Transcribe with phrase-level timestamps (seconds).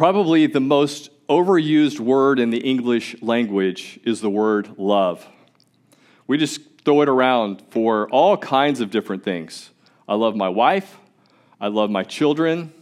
[0.00, 5.28] Probably the most overused word in the English language is the word love.
[6.26, 9.68] We just throw it around for all kinds of different things.
[10.08, 10.96] I love my wife.
[11.60, 12.72] I love my children.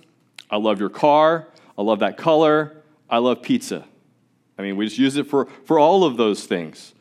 [0.49, 1.49] I love your car.
[1.77, 2.85] I love that color.
[3.11, 3.85] I love pizza.
[4.57, 6.95] I mean, we just use it for, for all of those things.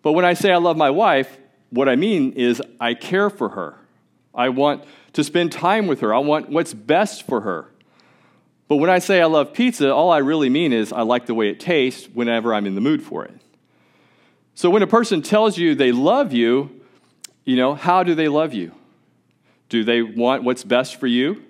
[0.00, 1.36] But when I say I love my wife,
[1.68, 3.76] what I mean is I care for her.
[4.34, 6.14] I want to spend time with her.
[6.14, 7.68] I want what's best for her.
[8.68, 11.34] But when I say I love pizza, all I really mean is I like the
[11.34, 13.34] way it tastes whenever I'm in the mood for it.
[14.54, 16.80] So when a person tells you they love you,
[17.44, 18.72] you know, how do they love you?
[19.68, 21.42] Do they want what's best for you?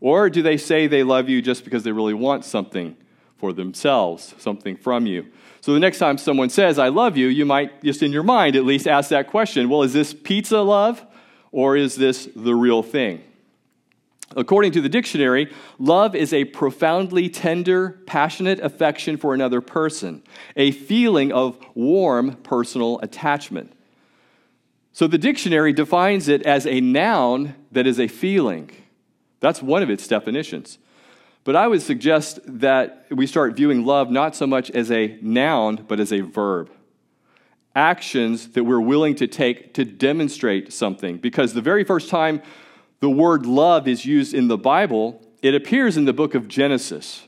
[0.00, 2.96] Or do they say they love you just because they really want something
[3.36, 5.26] for themselves, something from you?
[5.60, 8.56] So the next time someone says, I love you, you might just in your mind
[8.56, 11.04] at least ask that question well, is this pizza love
[11.52, 13.22] or is this the real thing?
[14.36, 20.22] According to the dictionary, love is a profoundly tender, passionate affection for another person,
[20.56, 23.72] a feeling of warm personal attachment.
[24.92, 28.70] So the dictionary defines it as a noun that is a feeling.
[29.40, 30.78] That's one of its definitions.
[31.42, 35.84] But I would suggest that we start viewing love not so much as a noun,
[35.88, 36.70] but as a verb.
[37.74, 41.16] Actions that we're willing to take to demonstrate something.
[41.16, 42.42] Because the very first time
[43.00, 47.26] the word love is used in the Bible, it appears in the book of Genesis.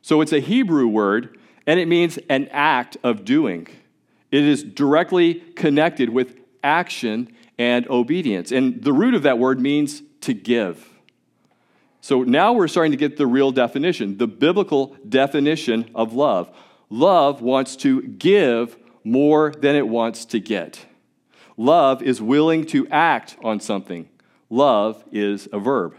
[0.00, 3.66] So it's a Hebrew word, and it means an act of doing.
[4.30, 8.52] It is directly connected with action and obedience.
[8.52, 10.86] And the root of that word means to give.
[12.00, 16.48] So now we're starting to get the real definition, the biblical definition of love.
[16.90, 20.86] Love wants to give more than it wants to get.
[21.56, 24.08] Love is willing to act on something.
[24.50, 25.94] Love is a verb.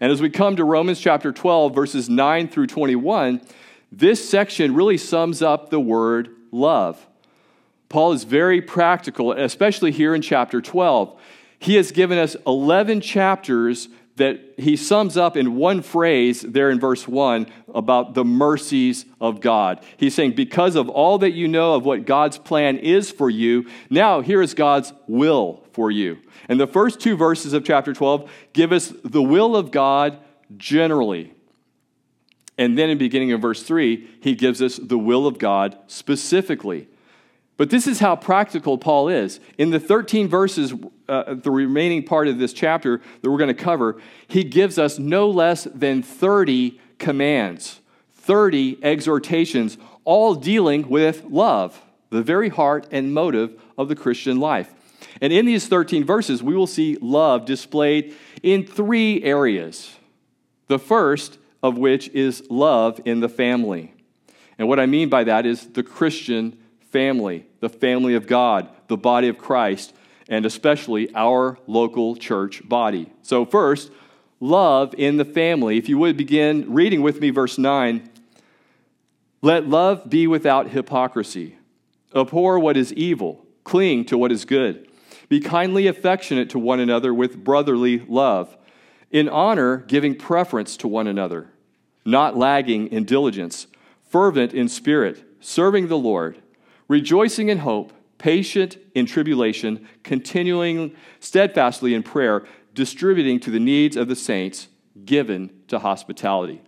[0.00, 3.40] And as we come to Romans chapter 12, verses 9 through 21,
[3.90, 7.04] this section really sums up the word love.
[7.88, 11.18] Paul is very practical, especially here in chapter 12.
[11.58, 16.78] He has given us 11 chapters that he sums up in one phrase there in
[16.78, 19.82] verse 1 about the mercies of God.
[19.96, 23.68] He's saying, Because of all that you know of what God's plan is for you,
[23.88, 26.18] now here is God's will for you.
[26.48, 30.18] And the first two verses of chapter 12 give us the will of God
[30.56, 31.32] generally.
[32.58, 36.88] And then in beginning of verse 3, he gives us the will of God specifically.
[37.56, 39.38] But this is how practical Paul is.
[39.56, 40.74] In the 13 verses,
[41.08, 44.98] uh, the remaining part of this chapter that we're going to cover, he gives us
[44.98, 47.78] no less than 30 commands,
[48.14, 54.74] 30 exhortations, all dealing with love, the very heart and motive of the Christian life.
[55.20, 59.96] And in these 13 verses, we will see love displayed in three areas.
[60.68, 63.94] The first of which is love in the family.
[64.58, 66.58] And what I mean by that is the Christian
[66.90, 69.94] family, the family of God, the body of Christ,
[70.28, 73.10] and especially our local church body.
[73.22, 73.90] So, first,
[74.40, 75.78] love in the family.
[75.78, 78.08] If you would begin reading with me, verse 9.
[79.40, 81.56] Let love be without hypocrisy.
[82.14, 84.87] Abhor what is evil, cling to what is good.
[85.28, 88.56] Be kindly affectionate to one another with brotherly love,
[89.10, 91.50] in honor, giving preference to one another,
[92.04, 93.66] not lagging in diligence,
[94.08, 96.40] fervent in spirit, serving the Lord.
[96.88, 104.08] Rejoicing in hope, patient in tribulation, continuing steadfastly in prayer, distributing to the needs of
[104.08, 104.68] the saints,
[105.04, 106.62] given to hospitality.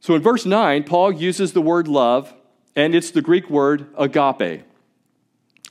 [0.00, 2.32] So in verse 9, Paul uses the word love,
[2.74, 4.62] and it's the Greek word agape.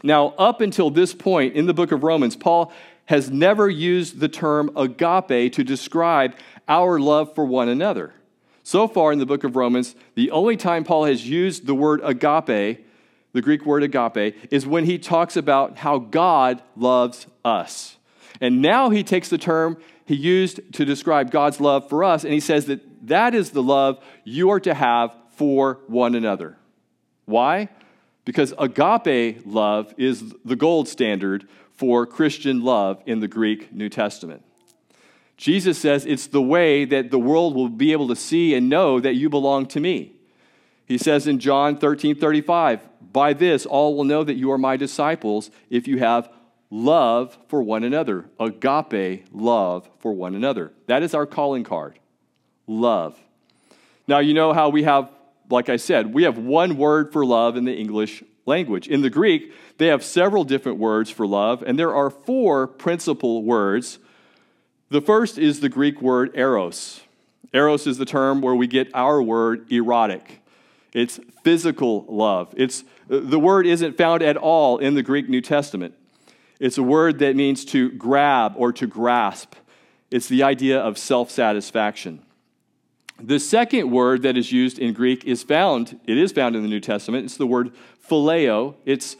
[0.03, 2.71] Now, up until this point in the book of Romans, Paul
[3.05, 6.35] has never used the term agape to describe
[6.67, 8.13] our love for one another.
[8.63, 12.01] So far in the book of Romans, the only time Paul has used the word
[12.03, 12.85] agape
[13.35, 17.97] the Greek word agape, is when he talks about how God loves us.
[18.39, 22.31] And now he takes the term he used to describe God's love for us, and
[22.31, 26.57] he says that that is the love you are to have for one another.
[27.25, 27.67] Why?
[28.25, 34.43] Because agape love is the gold standard for Christian love in the Greek New Testament.
[35.37, 38.99] Jesus says it's the way that the world will be able to see and know
[38.99, 40.13] that you belong to me.
[40.85, 44.77] He says in John 13 35, By this all will know that you are my
[44.77, 46.29] disciples if you have
[46.69, 50.71] love for one another, agape love for one another.
[50.87, 51.99] That is our calling card
[52.67, 53.19] love.
[54.07, 55.09] Now, you know how we have,
[55.49, 58.87] like I said, we have one word for love in the English language.
[58.87, 63.43] In the Greek, they have several different words for love, and there are four principal
[63.43, 63.99] words.
[64.89, 67.01] The first is the Greek word eros.
[67.53, 70.41] Eros is the term where we get our word erotic.
[70.93, 72.53] It's physical love.
[72.57, 75.93] It's, the word isn't found at all in the Greek New Testament.
[76.59, 79.55] It's a word that means to grab or to grasp.
[80.09, 82.24] It's the idea of self satisfaction.
[83.21, 86.67] The second word that is used in Greek is found, it is found in the
[86.67, 87.25] New Testament.
[87.25, 87.71] It's the word
[88.09, 88.75] phileo.
[88.85, 89.15] It's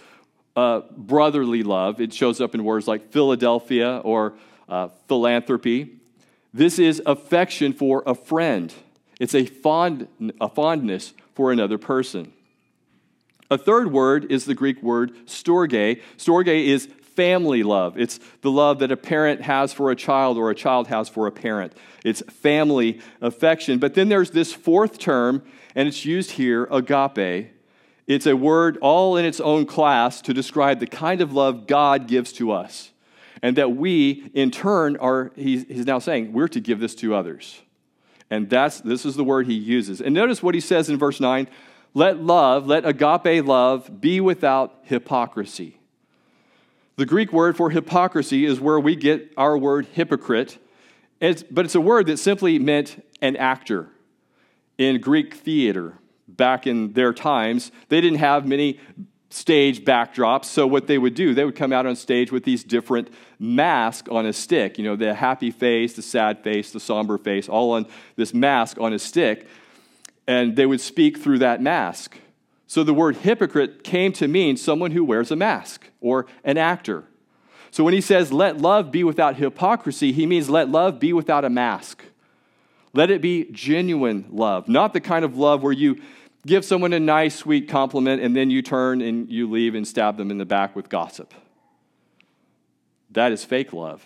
[0.56, 2.02] uh, brotherly love.
[2.02, 4.34] It shows up in words like Philadelphia or
[4.68, 5.92] uh, philanthropy.
[6.54, 8.74] This is affection for a friend.
[9.20, 10.08] It's a, fond,
[10.42, 12.34] a fondness for another person.
[13.52, 16.02] A third word is the Greek word storge.
[16.18, 17.98] Storge is family love.
[17.98, 21.28] It's the love that a parent has for a child or a child has for
[21.28, 21.74] a parent.
[22.04, 23.80] It's family affection.
[23.80, 27.52] But then there's this fourth term, and it's used here, agape.
[28.08, 32.08] It's a word all in its own class to describe the kind of love God
[32.08, 32.92] gives to us.
[33.42, 37.16] And that we, in turn, are, he's, he's now saying, we're to give this to
[37.16, 37.62] others.
[38.30, 40.02] And that's, this is the word he uses.
[40.02, 41.48] And notice what he says in verse 9
[41.94, 45.80] let love, let agape love be without hypocrisy.
[46.98, 50.58] The Greek word for hypocrisy is where we get our word hypocrite,
[51.20, 53.90] it's, but it's a word that simply meant an actor.
[54.78, 55.98] In Greek theater,
[56.28, 58.80] back in their times, they didn't have many
[59.30, 60.46] stage backdrops.
[60.46, 63.10] So what they would do, they would come out on stage with these different
[63.40, 64.78] masks on a stick.
[64.78, 68.80] You know, the happy face, the sad face, the somber face, all on this mask
[68.80, 69.48] on a stick.
[70.28, 72.18] And they would speak through that mask.
[72.68, 77.04] So the word hypocrite came to mean someone who wears a mask or an actor.
[77.72, 81.44] So when he says, let love be without hypocrisy, he means let love be without
[81.44, 82.04] a mask.
[82.94, 86.00] Let it be genuine love, not the kind of love where you
[86.46, 90.16] give someone a nice, sweet compliment and then you turn and you leave and stab
[90.16, 91.34] them in the back with gossip.
[93.10, 94.06] That is fake love.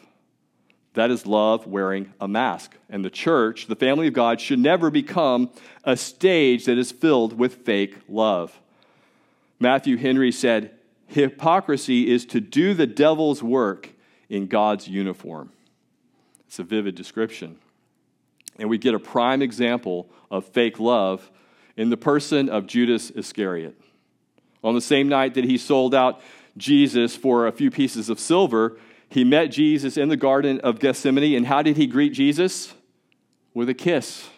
[0.94, 2.76] That is love wearing a mask.
[2.90, 5.52] And the church, the family of God, should never become
[5.84, 8.58] a stage that is filled with fake love.
[9.60, 10.79] Matthew Henry said,
[11.10, 13.90] Hypocrisy is to do the devil's work
[14.30, 15.52] in God's uniform.
[16.48, 17.58] It's a vivid description.
[18.58, 21.32] And we get a prime example of fake love
[21.76, 23.80] in the person of Judas Iscariot.
[24.64, 26.22] On the same night that he sold out
[26.58, 28.78] Jesus for a few pieces of silver,
[29.08, 31.36] he met Jesus in the Garden of Gethsemane.
[31.36, 32.74] And how did he greet Jesus?
[33.54, 34.30] With a kiss.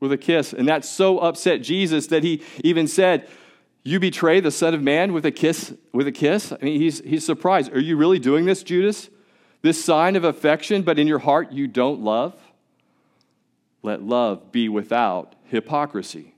[0.00, 0.52] With a kiss.
[0.52, 3.28] And that so upset Jesus that he even said,
[3.82, 5.74] You betray the Son of Man with a kiss?
[5.92, 6.52] With a kiss?
[6.52, 7.72] I mean, he's, he's surprised.
[7.72, 9.08] Are you really doing this, Judas?
[9.62, 12.34] This sign of affection, but in your heart you don't love?
[13.82, 16.34] Let love be without hypocrisy.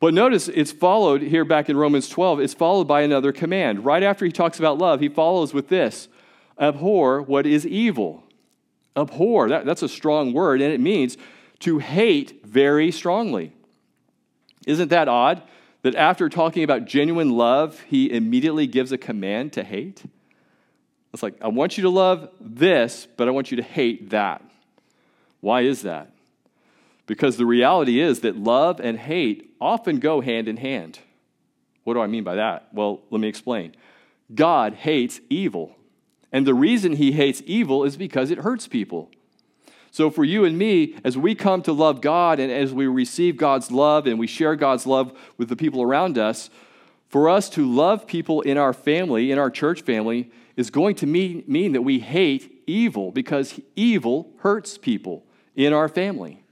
[0.00, 3.84] But notice it's followed here back in Romans 12, it's followed by another command.
[3.84, 6.08] Right after he talks about love, he follows with this
[6.58, 8.22] abhor what is evil.
[8.96, 11.16] Abhor, that, that's a strong word, and it means
[11.60, 13.52] to hate very strongly.
[14.66, 15.42] Isn't that odd
[15.84, 20.02] that after talking about genuine love, he immediately gives a command to hate?
[21.12, 24.42] It's like, I want you to love this, but I want you to hate that.
[25.40, 26.10] Why is that?
[27.06, 31.00] Because the reality is that love and hate often go hand in hand.
[31.84, 32.68] What do I mean by that?
[32.72, 33.74] Well, let me explain.
[34.34, 35.76] God hates evil.
[36.32, 39.10] And the reason he hates evil is because it hurts people.
[39.94, 43.36] So, for you and me, as we come to love God and as we receive
[43.36, 46.50] God's love and we share God's love with the people around us,
[47.06, 51.06] for us to love people in our family, in our church family, is going to
[51.06, 56.42] mean, mean that we hate evil because evil hurts people in our family.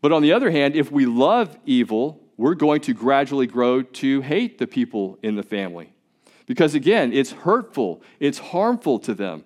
[0.00, 4.22] But on the other hand, if we love evil, we're going to gradually grow to
[4.22, 5.92] hate the people in the family.
[6.46, 9.44] Because again, it's hurtful, it's harmful to them.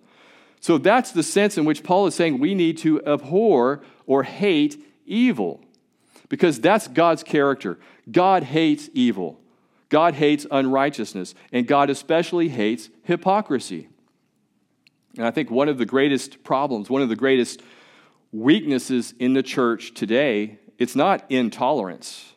[0.65, 4.83] So that's the sense in which Paul is saying we need to abhor or hate
[5.05, 5.61] evil.
[6.31, 7.79] Because that's God's character.
[8.11, 9.39] God hates evil,
[9.91, 13.91] God hates unrighteousness, and God especially hates hypocrisy.
[15.19, 17.61] And I think one of the greatest problems, one of the greatest
[18.33, 22.33] weaknesses in the church today, it's not intolerance.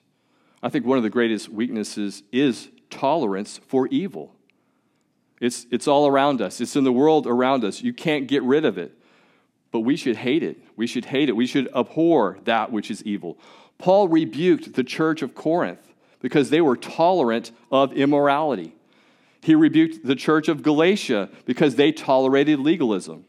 [0.62, 4.37] I think one of the greatest weaknesses is tolerance for evil.
[5.40, 7.82] It's, it's all around us, it's in the world around us.
[7.82, 8.98] You can't get rid of it.
[9.72, 10.58] But we should hate it.
[10.76, 11.36] We should hate it.
[11.36, 13.38] We should abhor that which is evil.
[13.78, 18.74] Paul rebuked the church of Corinth because they were tolerant of immorality.
[19.42, 23.26] He rebuked the church of Galatia because they tolerated legalism.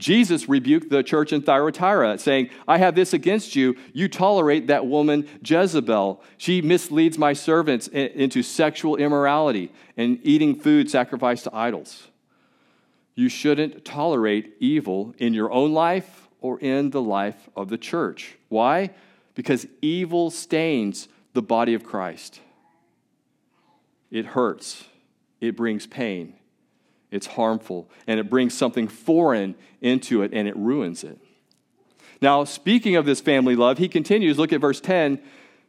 [0.00, 3.76] Jesus rebuked the church in Thyatira, saying, I have this against you.
[3.92, 6.22] You tolerate that woman Jezebel.
[6.38, 12.08] She misleads my servants into sexual immorality and eating food sacrificed to idols.
[13.14, 18.36] You shouldn't tolerate evil in your own life or in the life of the church.
[18.48, 18.90] Why?
[19.34, 22.40] Because evil stains the body of Christ.
[24.10, 24.84] It hurts,
[25.40, 26.34] it brings pain,
[27.10, 31.18] it's harmful, and it brings something foreign into it and it ruins it.
[32.22, 35.20] Now, speaking of this family love, he continues, look at verse 10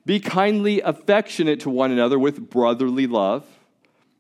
[0.05, 3.45] be kindly affectionate to one another with brotherly love.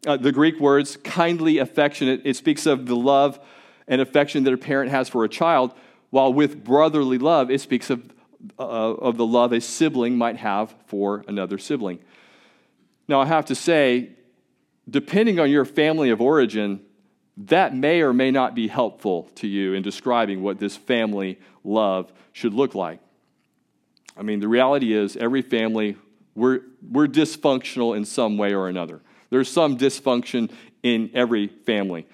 [0.05, 3.39] Uh, the Greek words kindly affectionate, it speaks of the love
[3.87, 5.73] and affection that a parent has for a child,
[6.11, 8.13] while with brotherly love, it speaks of,
[8.59, 11.99] uh, of the love a sibling might have for another sibling.
[13.07, 14.11] Now, I have to say,
[14.89, 16.81] depending on your family of origin,
[17.47, 22.11] that may or may not be helpful to you in describing what this family love
[22.33, 22.99] should look like.
[24.17, 25.97] I mean, the reality is, every family,
[26.35, 29.01] we're, we're dysfunctional in some way or another.
[29.29, 30.51] There's some dysfunction
[30.83, 32.05] in every family.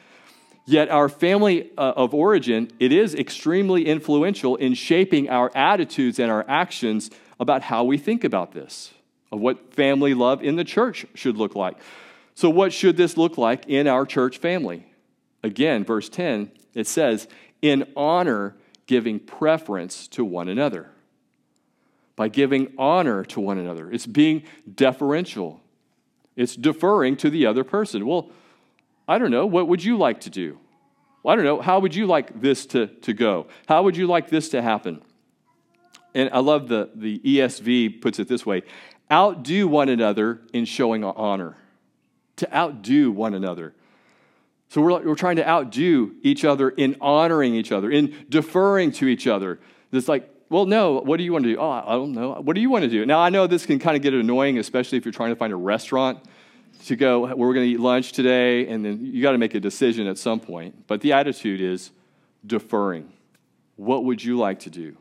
[0.65, 6.29] Yet, our family uh, of origin, it is extremely influential in shaping our attitudes and
[6.29, 8.93] our actions about how we think about this,
[9.31, 11.77] of what family love in the church should look like.
[12.35, 14.85] So, what should this look like in our church family?
[15.43, 17.27] Again, verse 10, it says,
[17.61, 20.89] in honor, giving preference to one another
[22.15, 23.91] by giving honor to one another.
[23.91, 25.61] It's being deferential,
[26.35, 28.05] it's deferring to the other person.
[28.05, 28.31] Well,
[29.07, 30.59] I don't know, what would you like to do?
[31.23, 33.47] Well, I don't know, how would you like this to, to go?
[33.67, 35.01] How would you like this to happen?
[36.13, 38.63] And I love the, the ESV puts it this way
[39.11, 41.55] outdo one another in showing honor.
[42.37, 43.73] To outdo one another.
[44.69, 49.07] So we're, we're trying to outdo each other in honoring each other, in deferring to
[49.07, 49.59] each other.
[49.91, 51.59] It's like well, no, what do you want to do?
[51.59, 52.33] Oh, I don't know.
[52.35, 53.05] What do you want to do?
[53.05, 55.51] Now, I know this can kind of get annoying, especially if you're trying to find
[55.51, 56.19] a restaurant
[56.85, 59.55] to go where we're going to eat lunch today, and then you got to make
[59.55, 60.87] a decision at some point.
[60.87, 61.91] But the attitude is
[62.45, 63.11] deferring.
[63.75, 64.95] What would you like to do?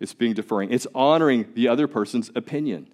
[0.00, 2.88] It's being deferring, it's honoring the other person's opinion.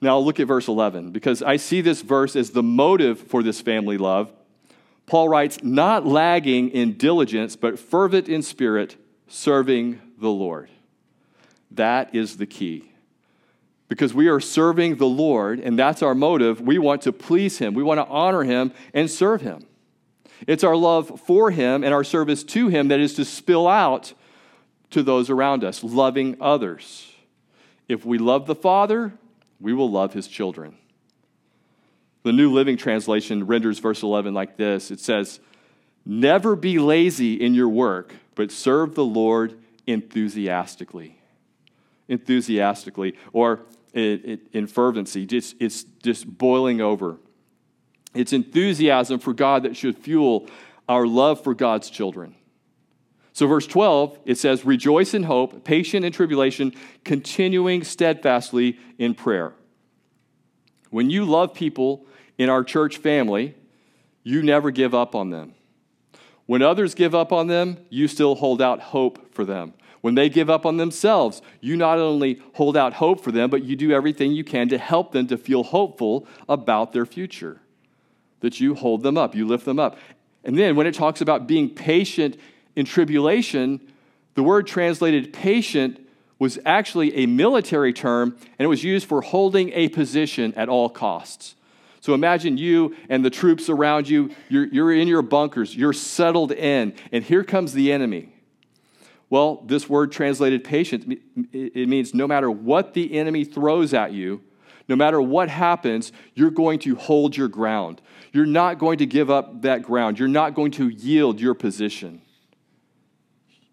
[0.00, 3.60] Now, look at verse 11, because I see this verse as the motive for this
[3.60, 4.30] family love.
[5.06, 8.96] Paul writes, not lagging in diligence, but fervent in spirit,
[9.28, 10.70] serving the Lord.
[11.70, 12.90] That is the key.
[13.88, 16.60] Because we are serving the Lord, and that's our motive.
[16.60, 19.66] We want to please Him, we want to honor Him and serve Him.
[20.46, 24.14] It's our love for Him and our service to Him that is to spill out
[24.90, 27.12] to those around us, loving others.
[27.88, 29.12] If we love the Father,
[29.60, 30.76] we will love His children.
[32.24, 35.40] The New Living Translation renders verse 11 like this it says,
[36.06, 41.18] Never be lazy in your work, but serve the Lord enthusiastically.
[42.08, 43.60] Enthusiastically, or
[43.94, 47.18] in fervency, just, it's just boiling over.
[48.14, 50.48] It's enthusiasm for God that should fuel
[50.88, 52.34] our love for God's children.
[53.32, 59.54] So, verse 12, it says, Rejoice in hope, patient in tribulation, continuing steadfastly in prayer.
[60.90, 62.06] When you love people
[62.38, 63.54] in our church family,
[64.22, 65.54] you never give up on them.
[66.46, 69.74] When others give up on them, you still hold out hope for them.
[70.02, 73.64] When they give up on themselves, you not only hold out hope for them, but
[73.64, 77.60] you do everything you can to help them to feel hopeful about their future.
[78.40, 79.96] That you hold them up, you lift them up.
[80.44, 82.36] And then when it talks about being patient
[82.76, 83.80] in tribulation,
[84.34, 86.06] the word translated patient
[86.38, 90.90] was actually a military term, and it was used for holding a position at all
[90.90, 91.54] costs.
[92.04, 96.52] So imagine you and the troops around you, you're, you're in your bunkers, you're settled
[96.52, 98.28] in, and here comes the enemy.
[99.30, 101.18] Well, this word translated patience,
[101.50, 104.42] it means no matter what the enemy throws at you,
[104.86, 108.02] no matter what happens, you're going to hold your ground.
[108.34, 110.18] You're not going to give up that ground.
[110.18, 112.20] You're not going to yield your position.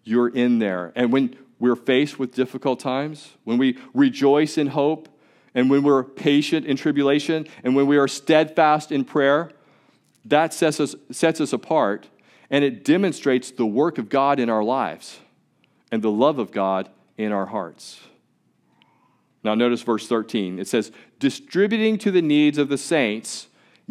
[0.05, 0.93] You're in there.
[0.95, 5.09] And when we're faced with difficult times, when we rejoice in hope,
[5.53, 9.51] and when we're patient in tribulation, and when we are steadfast in prayer,
[10.25, 12.07] that sets us, sets us apart
[12.51, 15.19] and it demonstrates the work of God in our lives
[15.91, 18.01] and the love of God in our hearts.
[19.43, 20.59] Now, notice verse 13.
[20.59, 23.47] It says, distributing to the needs of the saints,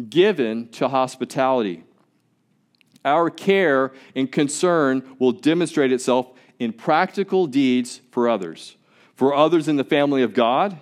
[0.09, 1.83] given to hospitality.
[3.03, 8.77] Our care and concern will demonstrate itself in practical deeds for others.
[9.15, 10.77] For others in the family of God,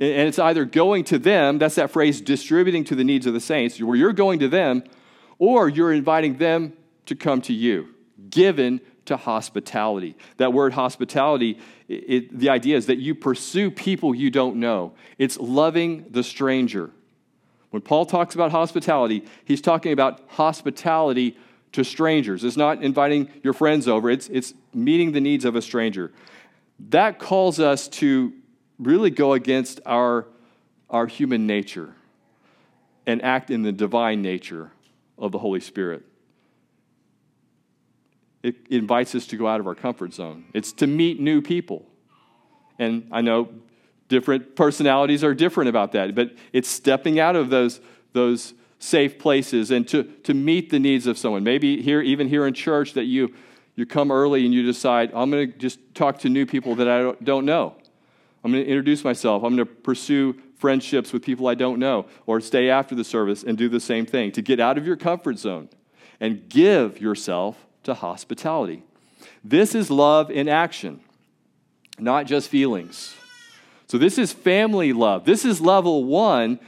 [0.00, 3.40] and it's either going to them, that's that phrase, distributing to the needs of the
[3.40, 4.82] saints, where you're going to them,
[5.38, 6.72] or you're inviting them
[7.06, 7.94] to come to you,
[8.30, 10.16] given to hospitality.
[10.38, 11.58] That word hospitality,
[11.88, 16.90] it, the idea is that you pursue people you don't know, it's loving the stranger.
[17.70, 21.36] When Paul talks about hospitality, he's talking about hospitality
[21.72, 22.44] to strangers.
[22.44, 26.12] It's not inviting your friends over, it's, it's meeting the needs of a stranger.
[26.78, 28.32] That calls us to
[28.78, 30.26] really go against our,
[30.90, 31.94] our human nature
[33.06, 34.72] and act in the divine nature
[35.18, 36.02] of the Holy Spirit.
[38.42, 40.44] It invites us to go out of our comfort zone.
[40.52, 41.86] It's to meet new people.
[42.78, 43.48] And I know
[44.08, 47.80] different personalities are different about that, but it's stepping out of those,
[48.12, 51.42] those safe places and to, to meet the needs of someone.
[51.42, 53.34] Maybe here, even here in church, that you,
[53.76, 56.88] you come early and you decide, I'm going to just talk to new people that
[56.88, 57.76] I don't know.
[58.44, 59.42] I'm going to introduce myself.
[59.42, 63.42] I'm going to pursue friendships with people I don't know, or stay after the service
[63.42, 65.70] and do the same thing to get out of your comfort zone
[66.20, 68.82] and give yourself to hospitality.
[69.42, 71.00] This is love in action,
[71.98, 73.14] not just feelings.
[73.86, 75.24] So, this is family love.
[75.24, 76.58] This is level one.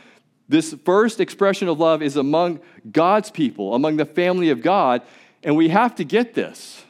[0.49, 5.02] This first expression of love is among God's people, among the family of God.
[5.42, 6.85] And we have to get this.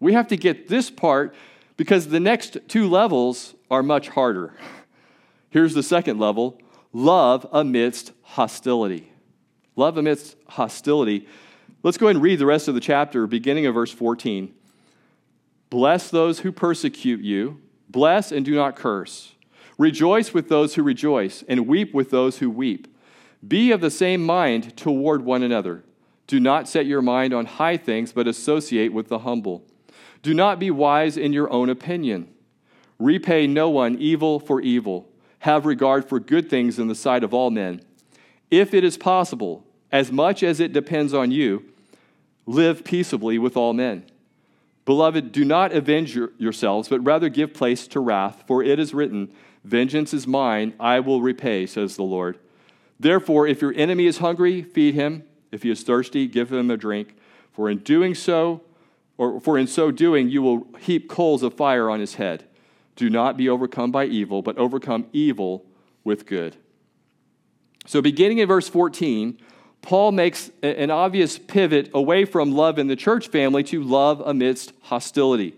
[0.00, 1.34] We have to get this part
[1.76, 4.54] because the next two levels are much harder.
[5.50, 6.60] Here's the second level
[6.92, 9.12] love amidst hostility.
[9.76, 11.26] Love amidst hostility.
[11.82, 14.54] Let's go ahead and read the rest of the chapter, beginning of verse 14.
[15.70, 19.32] Bless those who persecute you, bless and do not curse.
[19.78, 22.94] Rejoice with those who rejoice, and weep with those who weep.
[23.46, 25.82] Be of the same mind toward one another.
[26.26, 29.64] Do not set your mind on high things, but associate with the humble.
[30.22, 32.32] Do not be wise in your own opinion.
[32.98, 35.08] Repay no one evil for evil.
[35.40, 37.82] Have regard for good things in the sight of all men.
[38.50, 41.64] If it is possible, as much as it depends on you,
[42.46, 44.06] live peaceably with all men.
[44.84, 48.94] Beloved, do not avenge your, yourselves, but rather give place to wrath, for it is
[48.94, 49.32] written,
[49.64, 52.38] Vengeance is mine, I will repay, says the Lord.
[52.98, 55.24] Therefore, if your enemy is hungry, feed him.
[55.52, 57.16] If he is thirsty, give him a drink.
[57.52, 58.62] For in doing so,
[59.18, 62.44] or for in so doing, you will heap coals of fire on his head.
[62.96, 65.64] Do not be overcome by evil, but overcome evil
[66.04, 66.56] with good.
[67.86, 69.38] So, beginning in verse 14,
[69.80, 74.72] Paul makes an obvious pivot away from love in the church family to love amidst
[74.82, 75.54] hostility.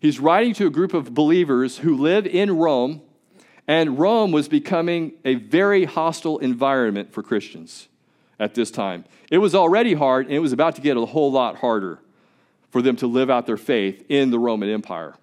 [0.00, 3.02] He's writing to a group of believers who live in Rome,
[3.68, 7.88] and Rome was becoming a very hostile environment for Christians
[8.38, 9.04] at this time.
[9.30, 11.98] It was already hard, and it was about to get a whole lot harder
[12.70, 15.14] for them to live out their faith in the Roman Empire.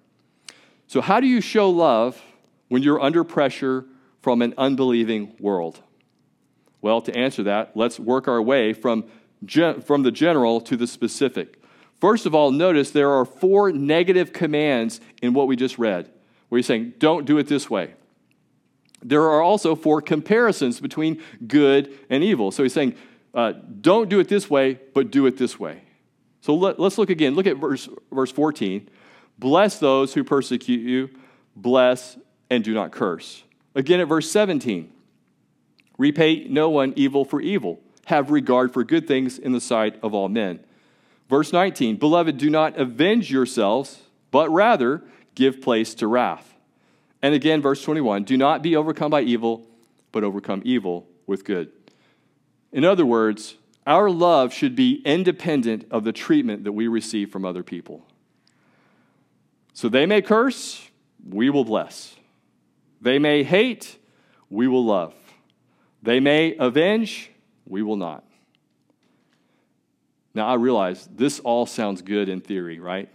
[0.86, 2.20] So, how do you show love
[2.68, 3.84] when you're under pressure
[4.20, 5.80] from an unbelieving world?
[6.80, 9.04] Well, to answer that, let's work our way from,
[9.44, 11.62] gen- from the general to the specific.
[12.00, 16.10] First of all, notice there are four negative commands in what we just read,
[16.48, 17.94] where he's saying, don't do it this way.
[19.02, 22.50] There are also four comparisons between good and evil.
[22.50, 22.94] So he's saying,
[23.34, 25.82] uh, don't do it this way, but do it this way.
[26.40, 27.34] So let, us look again.
[27.34, 28.88] Look at verse, verse 14.
[29.38, 31.10] Bless those who persecute you,
[31.54, 32.18] bless
[32.50, 33.44] and do not curse.
[33.74, 34.92] Again at verse 17.
[35.96, 37.80] Repay no one evil for evil.
[38.06, 40.60] Have regard for good things in the sight of all men.
[41.28, 45.02] Verse 19 Beloved, do not avenge yourselves, but rather
[45.34, 46.54] give place to wrath.
[47.20, 49.66] And again, verse 21 Do not be overcome by evil,
[50.12, 51.70] but overcome evil with good.
[52.72, 53.56] In other words,
[53.88, 58.06] our love should be independent of the treatment that we receive from other people.
[59.72, 60.86] So they may curse,
[61.26, 62.14] we will bless.
[63.00, 63.98] They may hate,
[64.50, 65.14] we will love.
[66.02, 67.30] They may avenge,
[67.66, 68.24] we will not.
[70.34, 73.08] Now, I realize this all sounds good in theory, right?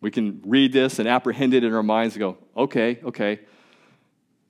[0.00, 3.40] We can read this and apprehend it in our minds and go, okay, okay.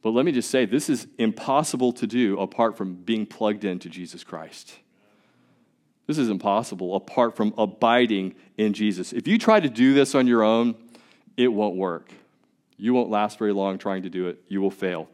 [0.03, 3.89] But let me just say, this is impossible to do apart from being plugged into
[3.89, 4.79] Jesus Christ.
[6.07, 9.13] This is impossible apart from abiding in Jesus.
[9.13, 10.75] If you try to do this on your own,
[11.37, 12.11] it won't work.
[12.79, 15.09] You won't last very long trying to do it, you will fail.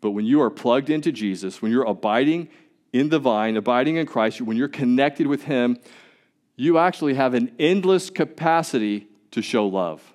[0.00, 2.50] But when you are plugged into Jesus, when you're abiding
[2.92, 5.78] in the vine, abiding in Christ, when you're connected with Him,
[6.54, 10.12] you actually have an endless capacity to show love.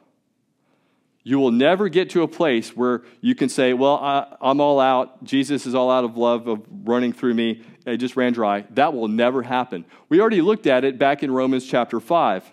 [1.23, 4.79] You will never get to a place where you can say, Well, I, am all
[4.79, 5.23] out.
[5.23, 7.63] Jesus is all out of love of running through me.
[7.85, 8.65] It just ran dry.
[8.71, 9.85] That will never happen.
[10.09, 12.51] We already looked at it back in Romans chapter 5.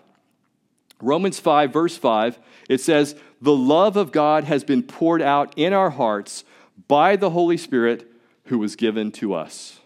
[1.01, 5.73] Romans 5, verse 5, it says, The love of God has been poured out in
[5.73, 6.43] our hearts
[6.87, 8.09] by the Holy Spirit
[8.45, 9.79] who was given to us.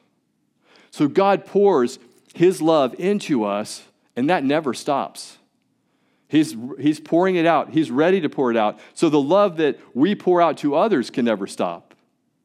[0.91, 1.99] So God pours
[2.33, 3.83] his love into us,
[4.15, 5.34] and that never stops.
[6.27, 7.69] He's, he's pouring it out.
[7.69, 8.79] He's ready to pour it out.
[8.93, 11.93] So the love that we pour out to others can never stop.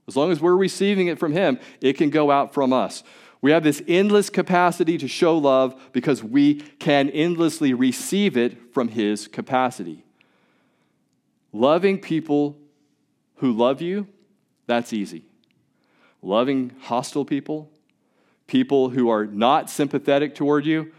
[0.06, 3.02] As long as we're receiving it from Him, it can go out from us.
[3.42, 8.88] We have this endless capacity to show love because we can endlessly receive it from
[8.88, 10.04] His capacity.
[11.52, 12.58] Loving people
[13.36, 14.06] who love you,
[14.66, 15.24] that's easy.
[16.22, 17.70] Loving hostile people,
[18.46, 20.92] people who are not sympathetic toward you,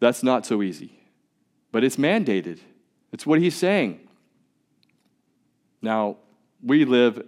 [0.00, 1.01] that's not so easy.
[1.72, 2.60] But it's mandated.
[3.12, 4.00] It's what he's saying.
[5.80, 6.18] Now,
[6.62, 7.26] we live,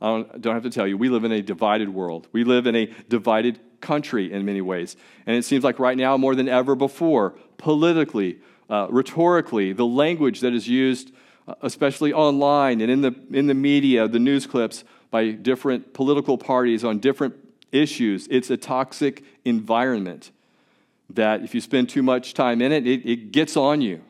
[0.00, 2.28] I don't, don't have to tell you, we live in a divided world.
[2.32, 4.96] We live in a divided country in many ways.
[5.24, 10.40] And it seems like right now, more than ever before, politically, uh, rhetorically, the language
[10.40, 11.12] that is used,
[11.48, 16.36] uh, especially online and in the, in the media, the news clips by different political
[16.36, 17.34] parties on different
[17.72, 20.32] issues, it's a toxic environment
[21.10, 24.02] that if you spend too much time in it, it, it gets on you.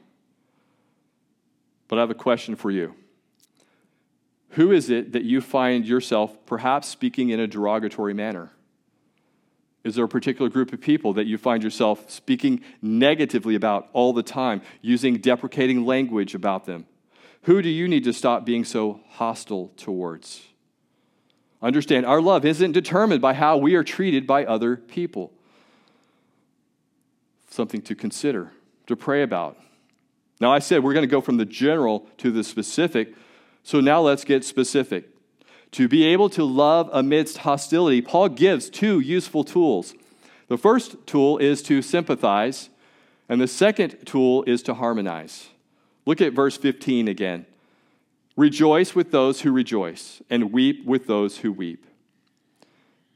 [1.89, 2.95] But I have a question for you.
[4.51, 8.53] Who is it that you find yourself perhaps speaking in a derogatory manner?
[9.85, 14.13] Is there a particular group of people that you find yourself speaking negatively about all
[14.13, 16.87] the time, using deprecating language about them?
[17.43, 20.43] Who do you need to stop being so hostile towards?
[21.63, 25.33] Understand, our love isn't determined by how we are treated by other people.
[27.57, 28.53] Something to consider,
[28.87, 29.57] to pray about.
[30.43, 33.15] Now, I said we're going to go from the general to the specific,
[33.63, 35.09] so now let's get specific.
[35.71, 39.95] To be able to love amidst hostility, Paul gives two useful tools.
[40.49, 42.69] The first tool is to sympathize,
[43.27, 45.49] and the second tool is to harmonize.
[46.05, 47.47] Look at verse 15 again.
[48.37, 51.87] Rejoice with those who rejoice, and weep with those who weep.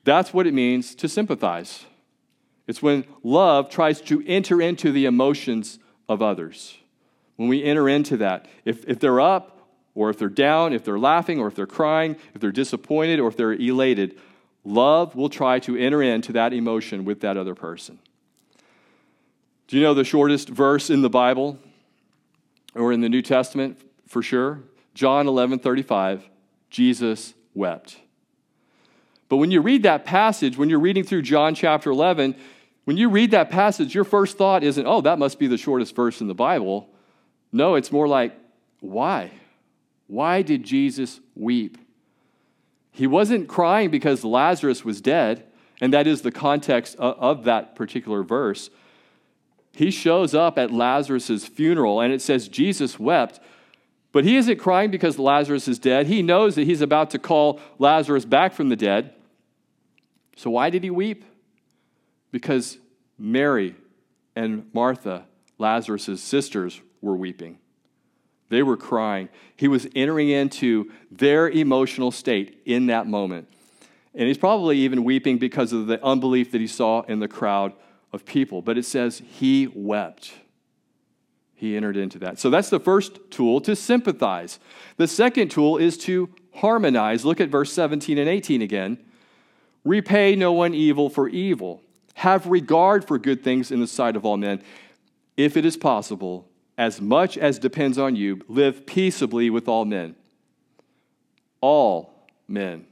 [0.05, 1.85] That's what it means to sympathize.
[2.70, 6.78] It's when love tries to enter into the emotions of others.
[7.35, 9.59] When we enter into that, if, if they're up,
[9.96, 13.26] or if they're down, if they're laughing, or if they're crying, if they're disappointed, or
[13.26, 14.20] if they're elated,
[14.64, 17.98] love will try to enter into that emotion with that other person.
[19.66, 21.59] Do you know the shortest verse in the Bible
[22.76, 24.61] or in the New Testament for sure?
[24.94, 26.24] John 11 35,
[26.70, 27.96] Jesus wept.
[29.28, 32.35] But when you read that passage, when you're reading through John chapter 11,
[32.85, 35.95] when you read that passage, your first thought isn't, oh, that must be the shortest
[35.95, 36.88] verse in the Bible.
[37.53, 38.35] No, it's more like,
[38.81, 39.31] why?
[40.07, 41.79] Why did Jesus weep?
[42.90, 45.45] He wasn't crying because Lazarus was dead,
[45.81, 48.71] and that is the context of that particular verse.
[49.73, 53.40] He shows up at Lazarus' funeral, and it says Jesus wept
[54.12, 56.07] but he isn't crying because Lazarus is dead.
[56.07, 59.14] He knows that he's about to call Lazarus back from the dead.
[60.37, 61.25] So why did he weep?
[62.31, 62.79] Because
[63.19, 63.75] Mary
[64.37, 65.27] and Martha,
[65.59, 67.59] Lazarus' sisters, were weeping.
[68.49, 69.29] They were crying.
[69.57, 73.49] He was entering into their emotional state in that moment.
[74.14, 77.73] And he's probably even weeping because of the unbelief that he saw in the crowd
[78.12, 78.61] of people.
[78.61, 80.33] But it says he wept
[81.61, 82.38] he entered into that.
[82.38, 84.59] So that's the first tool to sympathize.
[84.97, 87.23] The second tool is to harmonize.
[87.27, 88.97] Look at verse 17 and 18 again.
[89.85, 91.83] Repay no one evil for evil.
[92.20, 94.62] Have regard for good things in the sight of all men.
[95.38, 100.14] If it is possible, as much as depends on you, live peaceably with all men.
[101.62, 102.12] All
[102.46, 102.85] men.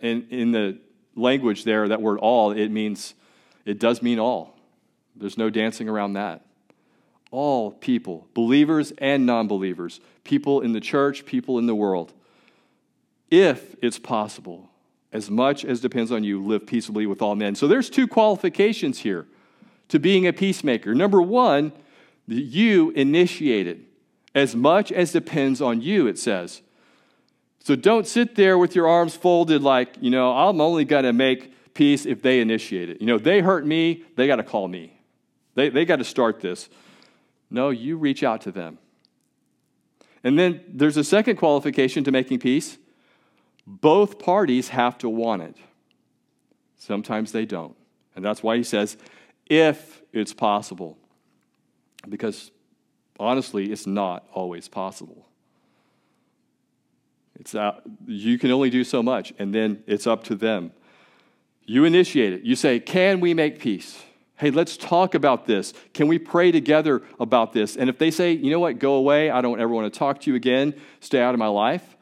[0.00, 0.78] In, in the
[1.16, 3.14] language there, that word all, it means,
[3.64, 4.56] it does mean all.
[5.16, 6.46] There's no dancing around that
[7.32, 12.12] all people, believers and non believers, people in the church, people in the world.
[13.32, 14.70] If it's possible,
[15.12, 17.54] as much as depends on you, live peaceably with all men.
[17.54, 19.26] So there's two qualifications here
[19.88, 20.94] to being a peacemaker.
[20.94, 21.72] Number one,
[22.26, 23.80] you initiate it.
[24.34, 26.62] As much as depends on you, it says.
[27.58, 31.12] So don't sit there with your arms folded like, you know, I'm only going to
[31.12, 33.00] make peace if they initiate it.
[33.00, 34.96] You know, they hurt me, they got to call me.
[35.56, 36.68] They, they got to start this.
[37.50, 38.78] No, you reach out to them.
[40.22, 42.78] And then there's a second qualification to making peace
[43.66, 45.56] both parties have to want it.
[46.76, 47.76] Sometimes they don't.
[48.16, 48.96] And that's why he says,
[49.46, 50.98] if it's possible.
[52.08, 52.50] Because
[53.18, 55.26] honestly, it's not always possible.
[57.38, 60.72] It's out, you can only do so much, and then it's up to them.
[61.64, 62.42] You initiate it.
[62.42, 64.02] You say, Can we make peace?
[64.36, 65.74] Hey, let's talk about this.
[65.92, 67.76] Can we pray together about this?
[67.76, 70.18] And if they say, you know what, go away, I don't ever want to talk
[70.22, 71.94] to you again, stay out of my life,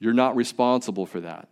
[0.00, 1.48] you're not responsible for that.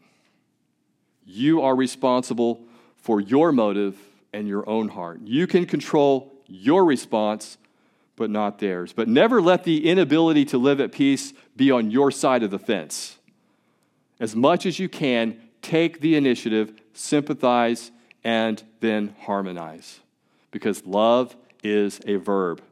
[1.24, 2.64] You are responsible
[2.96, 3.96] for your motive
[4.32, 5.20] and your own heart.
[5.22, 7.58] You can control your response,
[8.16, 8.92] but not theirs.
[8.92, 12.58] But never let the inability to live at peace be on your side of the
[12.58, 13.18] fence.
[14.18, 17.90] As much as you can, take the initiative, sympathize,
[18.24, 20.00] and then harmonize.
[20.50, 22.62] Because love is a verb.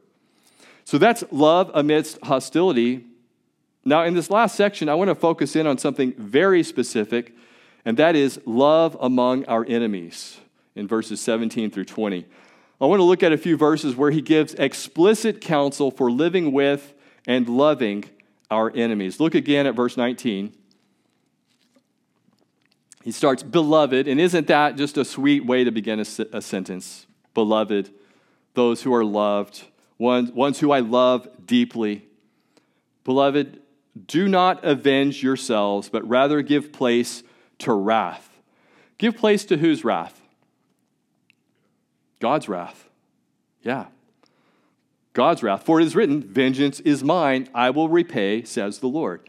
[0.83, 3.03] So that's love amidst hostility.
[3.87, 7.33] Now, in this last section, I want to focus in on something very specific,
[7.85, 10.41] and that is love among our enemies
[10.75, 12.25] in verses 17 through 20.
[12.81, 16.51] I want to look at a few verses where he gives explicit counsel for living
[16.51, 16.93] with
[17.25, 18.03] and loving
[18.51, 19.21] our enemies.
[19.21, 20.51] Look again at verse 19.
[23.05, 27.07] He starts, Beloved, and isn't that just a sweet way to begin a, a sentence?
[27.33, 27.89] Beloved,
[28.53, 29.63] those who are loved,
[29.97, 32.03] ones, ones who I love deeply.
[33.05, 33.61] Beloved,
[34.05, 37.23] do not avenge yourselves, but rather give place
[37.59, 38.29] to wrath.
[38.97, 40.21] Give place to whose wrath?
[42.19, 42.89] God's wrath.
[43.61, 43.85] Yeah.
[45.13, 45.63] God's wrath.
[45.63, 49.27] For it is written, Vengeance is mine, I will repay, says the Lord.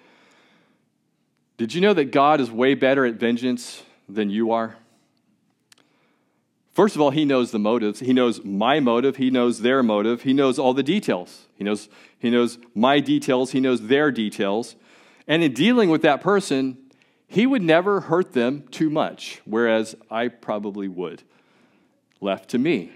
[1.56, 4.76] Did you know that God is way better at vengeance than you are?
[6.78, 7.98] First of all, He knows the motives.
[7.98, 9.16] He knows my motive.
[9.16, 10.22] He knows their motive.
[10.22, 11.48] He knows all the details.
[11.56, 11.88] He knows,
[12.20, 13.50] he knows my details.
[13.50, 14.76] He knows their details.
[15.26, 16.78] And in dealing with that person,
[17.26, 21.24] He would never hurt them too much, whereas I probably would,
[22.20, 22.92] left to me.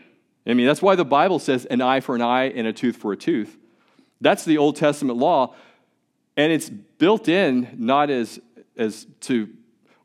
[0.47, 2.95] I mean, that's why the Bible says an eye for an eye and a tooth
[2.95, 3.59] for a tooth.
[4.21, 5.57] That's the Old Testament law.
[6.37, 8.38] And it's built in not as,
[8.77, 9.49] as to,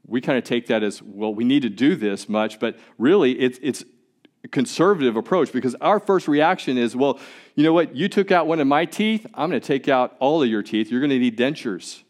[0.07, 3.33] we kind of take that as, well, we need to do this much, but really
[3.39, 3.83] it's, it's
[4.43, 7.19] a conservative approach because our first reaction is, well,
[7.55, 7.95] you know what?
[7.95, 10.63] You took out one of my teeth, I'm going to take out all of your
[10.63, 10.89] teeth.
[10.89, 12.03] You're going to need dentures.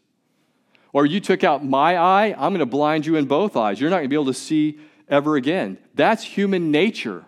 [0.92, 3.80] Or you took out my eye, I'm going to blind you in both eyes.
[3.80, 5.78] You're not going to be able to see ever again.
[5.94, 7.24] That's human nature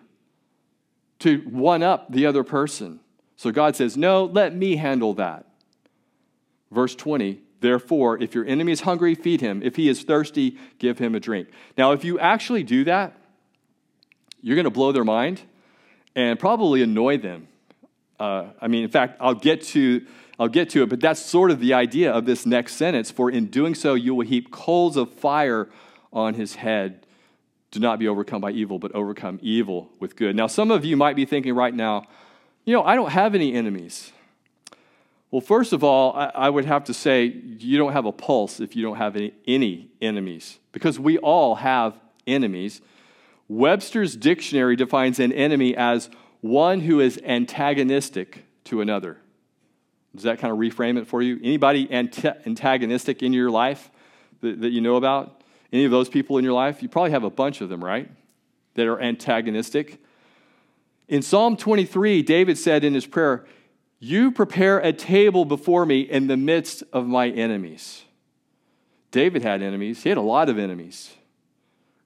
[1.19, 2.99] to one up the other person.
[3.35, 5.45] So God says, No, let me handle that.
[6.71, 9.63] Verse 20, therefore, if your enemy is hungry, feed him.
[9.63, 11.47] If he is thirsty, give him a drink.
[11.77, 13.15] Now, if you actually do that,
[14.41, 15.41] you're going to blow their mind
[16.15, 17.47] and probably annoy them.
[18.19, 20.05] Uh, I mean, in fact, I'll get to
[20.39, 23.11] I'll get to it, but that's sort of the idea of this next sentence.
[23.11, 25.69] For in doing so, you will heap coals of fire
[26.11, 27.05] on his head.
[27.69, 30.35] Do not be overcome by evil, but overcome evil with good.
[30.35, 32.07] Now, some of you might be thinking right now,
[32.65, 34.11] you know, I don't have any enemies.
[35.31, 38.75] Well, first of all, I, would have to say you don't have a pulse if
[38.75, 42.81] you don't have any, any enemies, because we all have enemies.
[43.47, 46.09] Webster's dictionary defines an enemy as
[46.41, 49.17] one who is antagonistic to another.
[50.13, 51.39] Does that kind of reframe it for you?
[51.41, 53.89] Anybody antagonistic in your life
[54.41, 55.43] that, that you know about?
[55.71, 56.83] Any of those people in your life?
[56.83, 58.11] You probably have a bunch of them, right?
[58.73, 60.03] That are antagonistic.
[61.07, 63.45] In Psalm 23, David said in his prayer,
[64.03, 68.03] You prepare a table before me in the midst of my enemies.
[69.11, 71.13] David had enemies, he had a lot of enemies.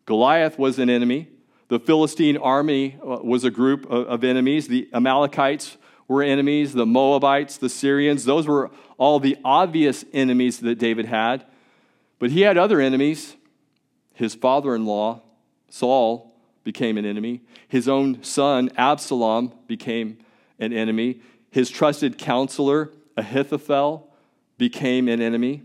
[0.05, 1.29] Goliath was an enemy.
[1.69, 4.67] The Philistine army uh, was a group of enemies.
[4.67, 5.77] The Amalekites
[6.09, 6.73] were enemies.
[6.73, 11.45] The Moabites, the Syrians, those were all the obvious enemies that David had.
[12.19, 13.37] But he had other enemies.
[14.13, 15.21] His father in law,
[15.69, 17.41] Saul, became an enemy.
[17.69, 20.17] His own son, Absalom, became
[20.59, 21.21] an enemy.
[21.55, 24.09] His trusted counselor, Ahithophel,
[24.57, 25.63] became an enemy.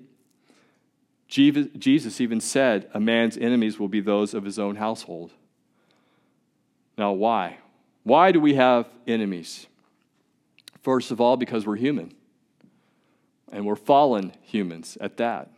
[1.26, 5.32] Jesus even said, A man's enemies will be those of his own household.
[6.96, 7.58] Now, why?
[8.04, 9.66] Why do we have enemies?
[10.80, 12.14] First of all, because we're human.
[13.50, 15.50] And we're fallen humans at that.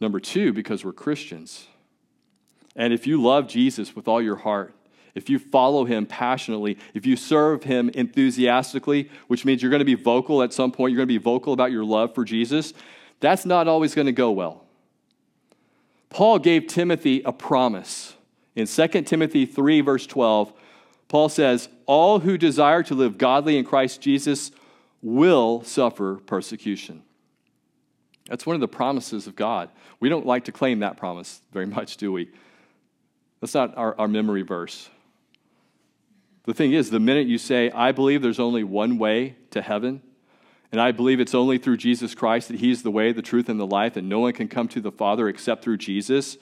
[0.00, 1.66] Number two, because we're Christians.
[2.76, 4.74] And if you love Jesus with all your heart,
[5.14, 9.84] if you follow him passionately, if you serve him enthusiastically, which means you're going to
[9.84, 12.72] be vocal at some point, you're going to be vocal about your love for Jesus,
[13.20, 14.64] that's not always going to go well.
[16.08, 18.14] Paul gave Timothy a promise.
[18.56, 20.52] In 2 Timothy 3, verse 12,
[21.08, 24.50] Paul says, All who desire to live godly in Christ Jesus
[25.02, 27.02] will suffer persecution.
[28.28, 29.70] That's one of the promises of God.
[29.98, 32.30] We don't like to claim that promise very much, do we?
[33.40, 34.88] That's not our, our memory verse.
[36.44, 40.02] The thing is, the minute you say, I believe there's only one way to heaven,
[40.72, 43.60] and I believe it's only through Jesus Christ that He's the way, the truth, and
[43.60, 46.38] the life, and no one can come to the Father except through Jesus,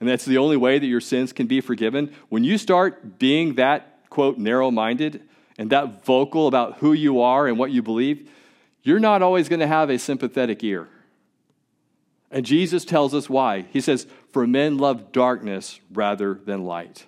[0.00, 3.54] and that's the only way that your sins can be forgiven, when you start being
[3.54, 5.22] that, quote, narrow minded
[5.58, 8.28] and that vocal about who you are and what you believe,
[8.82, 10.88] you're not always going to have a sympathetic ear.
[12.32, 13.66] And Jesus tells us why.
[13.70, 17.06] He says, For men love darkness rather than light.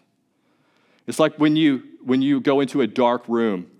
[1.06, 3.70] It's like when you, when you go into a dark room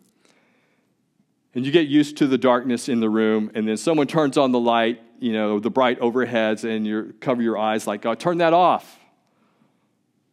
[1.54, 4.52] and you get used to the darkness in the room, and then someone turns on
[4.52, 8.52] the light, you know, the bright overheads and you cover your eyes like, turn that
[8.52, 8.98] off.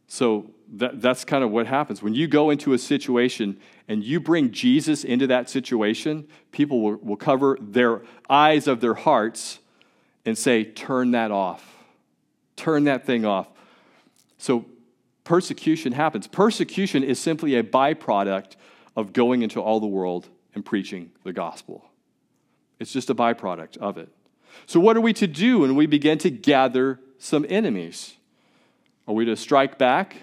[0.08, 2.02] So that, that's kind of what happens.
[2.02, 6.96] When you go into a situation and you bring Jesus into that situation, people will,
[6.98, 9.60] will cover their eyes of their hearts
[10.26, 11.66] and say, turn that off.
[12.56, 13.48] Turn that thing off.
[14.38, 14.66] So
[15.24, 16.28] persecution happens.
[16.28, 18.56] Persecution is simply a byproduct
[18.96, 21.86] of going into all the world and preaching the gospel.
[22.80, 24.10] It's just a byproduct of it.
[24.66, 28.16] So, what are we to do when we begin to gather some enemies?
[29.08, 30.18] Are we to strike back?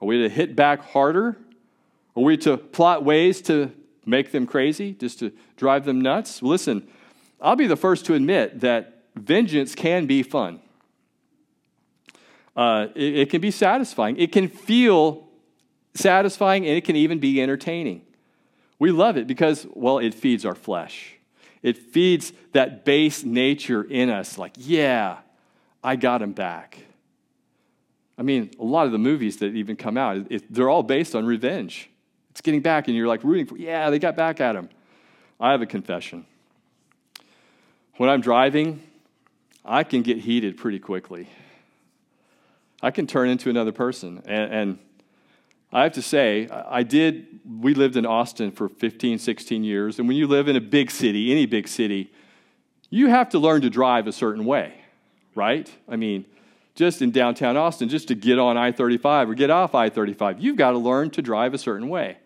[0.00, 1.36] Are we to hit back harder?
[2.16, 3.72] Are we to plot ways to
[4.04, 6.42] make them crazy, just to drive them nuts?
[6.42, 6.86] Listen,
[7.40, 10.60] I'll be the first to admit that vengeance can be fun.
[12.54, 14.16] Uh, it, it can be satisfying.
[14.16, 15.26] It can feel
[15.94, 18.02] satisfying and it can even be entertaining.
[18.78, 21.14] We love it because, well, it feeds our flesh.
[21.62, 25.18] It feeds that base nature in us, like, yeah,
[25.82, 26.78] I got him back.
[28.18, 31.14] I mean, a lot of the movies that even come out, it, they're all based
[31.14, 31.88] on revenge.
[32.30, 34.68] It's getting back, and you're like rooting for, yeah, they got back at him.
[35.38, 36.26] I have a confession.
[37.96, 38.82] When I'm driving,
[39.64, 41.28] I can get heated pretty quickly.
[42.82, 44.22] I can turn into another person.
[44.26, 44.78] And, and
[45.72, 49.98] I have to say, I did, we lived in Austin for 15, 16 years.
[49.98, 52.12] And when you live in a big city, any big city,
[52.90, 54.74] you have to learn to drive a certain way,
[55.34, 55.70] right?
[55.88, 56.26] I mean,
[56.74, 60.40] just in downtown Austin, just to get on I 35 or get off I 35,
[60.40, 62.18] you've got to learn to drive a certain way.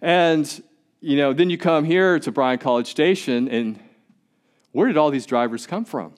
[0.00, 0.62] And,
[1.00, 3.80] you know, then you come here to Bryan College Station, and
[4.72, 6.14] where did all these drivers come from?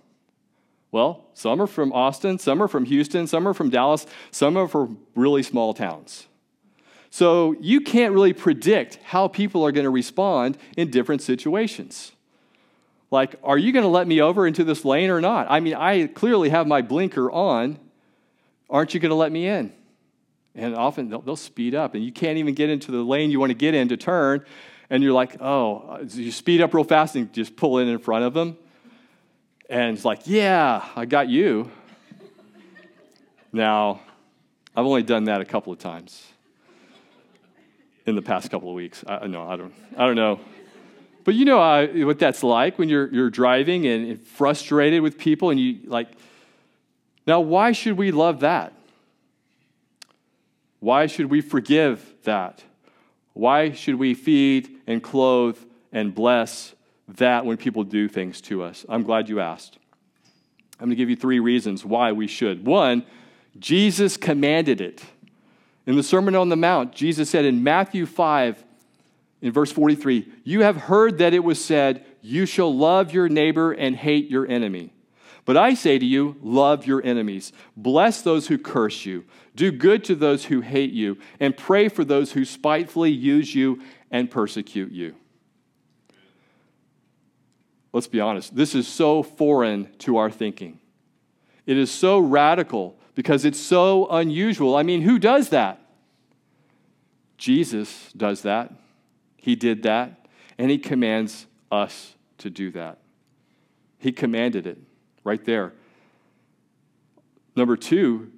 [0.92, 4.66] Well, some are from Austin, some are from Houston, some are from Dallas, some are
[4.66, 6.26] from really small towns.
[7.10, 12.12] So you can't really predict how people are going to respond in different situations.
[13.10, 15.48] Like, are you going to let me over into this lane or not?
[15.50, 17.78] I mean, I clearly have my blinker on.
[18.68, 19.72] Aren't you going to let me in?
[20.54, 23.40] And often they'll, they'll, speed up, and you can't even get into the lane you
[23.40, 24.44] want to get in to turn.
[24.88, 27.98] And you're like, oh, uh, you speed up real fast and just pull in in
[27.98, 28.56] front of them.
[29.70, 31.70] And it's like, yeah, I got you.
[33.52, 34.00] now,
[34.74, 36.26] I've only done that a couple of times
[38.04, 39.04] in the past couple of weeks.
[39.06, 40.40] I, no, I don't, I don't know.
[41.22, 45.16] But you know uh, what that's like when you're, you're driving and, and frustrated with
[45.16, 46.08] people and you like,
[47.24, 48.72] now why should we love that?
[50.80, 52.64] Why should we forgive that?
[53.34, 55.58] Why should we feed and clothe
[55.92, 56.74] and bless
[57.16, 58.84] that when people do things to us?
[58.88, 59.78] I'm glad you asked.
[60.78, 62.64] I'm going to give you three reasons why we should.
[62.64, 63.04] One,
[63.58, 65.02] Jesus commanded it.
[65.86, 68.64] In the Sermon on the Mount, Jesus said in Matthew 5,
[69.42, 73.72] in verse 43, you have heard that it was said, You shall love your neighbor
[73.72, 74.92] and hate your enemy.
[75.44, 79.24] But I say to you, love your enemies, bless those who curse you,
[79.56, 83.82] do good to those who hate you, and pray for those who spitefully use you
[84.10, 85.16] and persecute you.
[87.92, 90.78] Let's be honest, this is so foreign to our thinking.
[91.66, 94.76] It is so radical because it's so unusual.
[94.76, 95.80] I mean, who does that?
[97.36, 98.72] Jesus does that.
[99.36, 100.26] He did that,
[100.58, 102.98] and He commands us to do that.
[103.98, 104.78] He commanded it
[105.24, 105.72] right there.
[107.56, 108.30] Number two,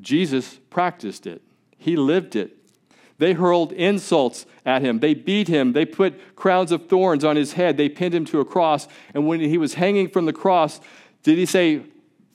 [0.00, 1.42] Jesus practiced it,
[1.76, 2.57] He lived it.
[3.18, 5.00] They hurled insults at him.
[5.00, 5.72] They beat him.
[5.72, 7.76] They put crowns of thorns on his head.
[7.76, 8.86] They pinned him to a cross.
[9.12, 10.80] And when he was hanging from the cross,
[11.24, 11.82] did he say,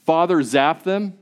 [0.06, 1.18] Father, zap them?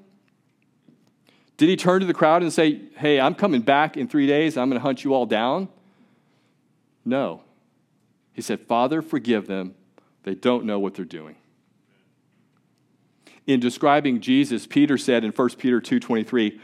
[1.57, 4.57] Did he turn to the crowd and say, Hey, I'm coming back in three days.
[4.57, 5.69] I'm going to hunt you all down?
[7.05, 7.43] No.
[8.33, 9.75] He said, Father, forgive them.
[10.23, 11.35] They don't know what they're doing.
[13.45, 16.59] In describing Jesus, Peter said in 1 Peter 2.23,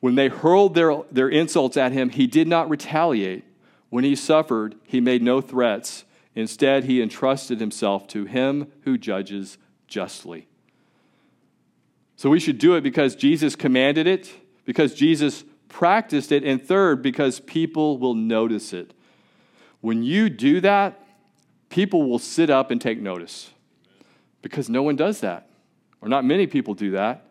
[0.00, 3.44] when they hurled their, their insults at him, he did not retaliate.
[3.88, 6.04] When he suffered, he made no threats.
[6.34, 10.48] Instead, he entrusted himself to him who judges justly.
[12.16, 14.32] So we should do it because Jesus commanded it,
[14.64, 18.94] because Jesus practiced it, and third, because people will notice it.
[19.80, 21.02] When you do that,
[21.68, 23.50] people will sit up and take notice
[24.42, 25.48] because no one does that,
[26.00, 27.25] or not many people do that.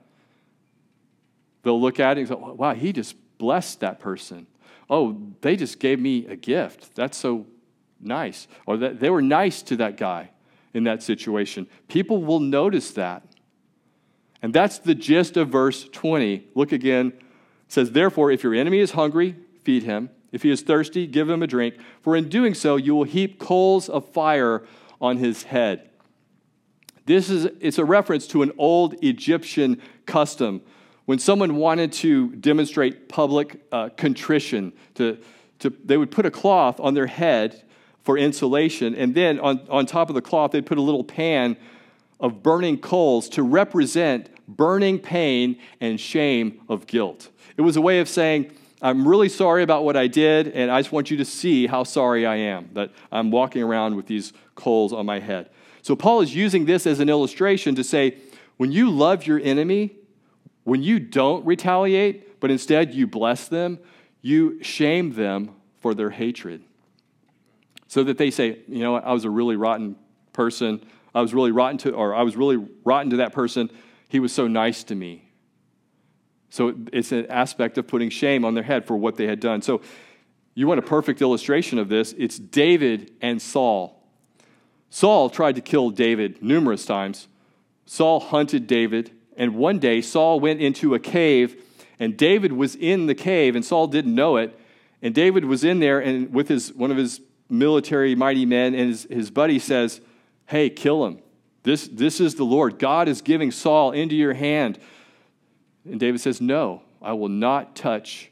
[1.66, 4.46] They'll look at it and go, wow, he just blessed that person.
[4.88, 6.96] Oh, they just gave me a gift.
[6.96, 7.48] That's so
[8.00, 8.48] nice.
[8.68, 10.30] Or that they were nice to that guy
[10.76, 11.66] in that situation.
[11.88, 13.24] People will notice that.
[14.44, 16.50] And that's the gist of verse 20.
[16.54, 17.08] Look again.
[17.08, 17.24] It
[17.68, 20.12] says, Therefore, if your enemy is hungry, feed him.
[20.32, 23.40] If he is thirsty, give him a drink, for in doing so, you will heap
[23.40, 24.68] coals of fire
[25.02, 25.90] on his head.
[27.08, 30.62] This is it's a reference to an old Egyptian custom
[31.06, 34.74] when someone wanted to demonstrate public uh, contrition.
[34.96, 35.18] To,
[35.60, 37.64] to, they would put a cloth on their head
[38.04, 41.58] for insulation, and then on, on top of the cloth, they'd put a little pan
[42.20, 47.30] of burning coals to represent burning pain and shame of guilt.
[47.58, 48.52] It was a way of saying,
[48.82, 51.84] I'm really sorry about what I did, and I just want you to see how
[51.84, 55.50] sorry I am that I'm walking around with these coals on my head.
[55.82, 58.18] So, Paul is using this as an illustration to say,
[58.58, 59.96] when you love your enemy,
[60.66, 63.80] when you don't retaliate, but instead you bless them,
[64.22, 66.62] you shame them for their hatred.
[67.88, 69.96] So that they say, you know, I was a really rotten
[70.34, 70.84] person.
[71.14, 73.72] I was really rotten to, or I was really rotten to that person.
[74.10, 75.32] He was so nice to me.
[76.50, 79.62] So it's an aspect of putting shame on their head for what they had done.
[79.62, 79.82] So
[80.56, 82.14] you want a perfect illustration of this?
[82.18, 84.02] It's David and Saul.
[84.90, 87.28] Saul tried to kill David numerous times.
[87.86, 91.62] Saul hunted David, and one day Saul went into a cave,
[92.00, 94.58] and David was in the cave, and Saul didn't know it.
[95.02, 98.90] And David was in there, and with his, one of his military mighty men, and
[98.90, 100.02] his, his buddy says,
[100.48, 101.20] Hey, kill him.
[101.64, 102.78] This, this is the Lord.
[102.78, 104.80] God is giving Saul into your hand.
[105.84, 108.32] And David says, No, I will not touch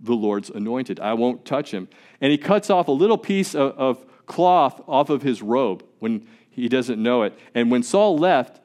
[0.00, 1.00] the Lord's anointed.
[1.00, 1.88] I won't touch him.
[2.20, 6.26] And he cuts off a little piece of, of cloth off of his robe when
[6.50, 7.38] he doesn't know it.
[7.54, 8.60] And when Saul left,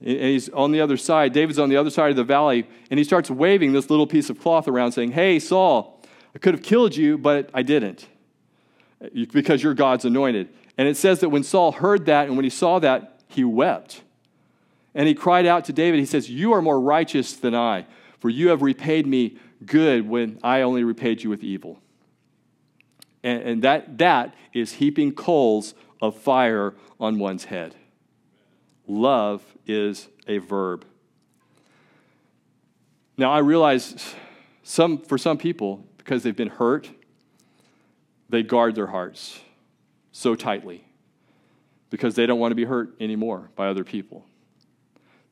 [0.00, 2.98] and he's on the other side, David's on the other side of the valley, and
[2.98, 6.02] he starts waving this little piece of cloth around, saying, Hey, Saul,
[6.34, 8.06] I could have killed you, but I didn't
[9.32, 10.48] because you're God's anointed.
[10.76, 14.02] And it says that when Saul heard that and when he saw that, he wept.
[14.94, 17.86] And he cried out to David, he says, You are more righteous than I,
[18.18, 21.80] for you have repaid me good when I only repaid you with evil.
[23.22, 27.74] And, and that, that is heaping coals of fire on one's head.
[28.90, 30.84] Love is a verb.
[33.16, 34.14] Now, I realize
[34.64, 36.90] some, for some people, because they've been hurt,
[38.28, 39.38] they guard their hearts
[40.10, 40.84] so tightly
[41.90, 44.26] because they don't want to be hurt anymore by other people.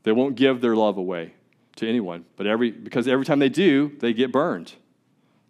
[0.05, 1.35] They won't give their love away
[1.77, 4.75] to anyone, but every, because every time they do, they get burned.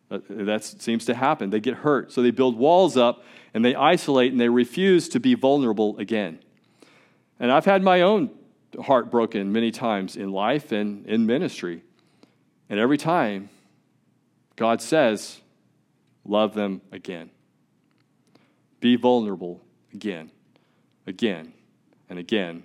[0.08, 1.50] That, seems to happen.
[1.50, 2.10] They get hurt.
[2.10, 6.38] So they build walls up and they isolate and they refuse to be vulnerable again.
[7.40, 8.30] And I've had my own
[8.82, 11.82] heart broken many times in life and in ministry.
[12.68, 13.48] And every time,
[14.56, 15.40] God says,
[16.24, 17.30] love them again.
[18.80, 19.60] Be vulnerable
[19.92, 20.30] again,
[21.06, 21.52] again,
[22.08, 22.64] and again,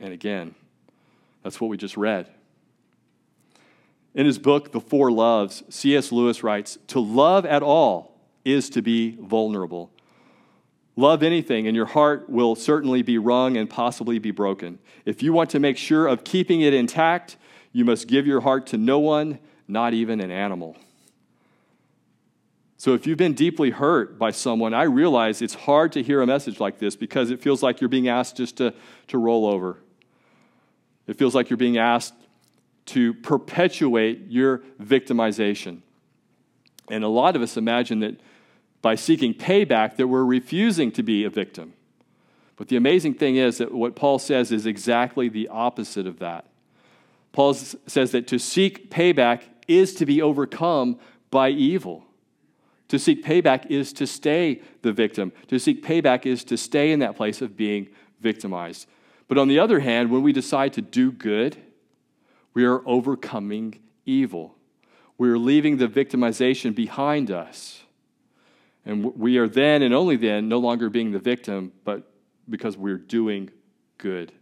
[0.00, 0.54] and again.
[1.42, 2.26] That's what we just read.
[4.14, 6.12] In his book, The Four Loves, C.S.
[6.12, 9.90] Lewis writes To love at all is to be vulnerable.
[11.00, 14.78] Love anything, and your heart will certainly be wrung and possibly be broken.
[15.06, 17.38] If you want to make sure of keeping it intact,
[17.72, 20.76] you must give your heart to no one, not even an animal.
[22.76, 26.26] So if you've been deeply hurt by someone, I realize it's hard to hear a
[26.26, 28.74] message like this because it feels like you're being asked just to,
[29.08, 29.78] to roll over.
[31.06, 32.12] It feels like you're being asked
[32.86, 35.80] to perpetuate your victimization.
[36.90, 38.20] And a lot of us imagine that
[38.82, 41.74] by seeking payback that we're refusing to be a victim.
[42.56, 46.46] But the amazing thing is that what Paul says is exactly the opposite of that.
[47.32, 50.98] Paul says that to seek payback is to be overcome
[51.30, 52.04] by evil.
[52.88, 55.32] To seek payback is to stay the victim.
[55.48, 57.88] To seek payback is to stay in that place of being
[58.20, 58.86] victimized.
[59.28, 61.56] But on the other hand, when we decide to do good,
[62.52, 64.56] we are overcoming evil.
[65.16, 67.84] We are leaving the victimization behind us.
[68.90, 72.10] And we are then and only then no longer being the victim, but
[72.48, 73.48] because we're doing
[73.98, 74.32] good.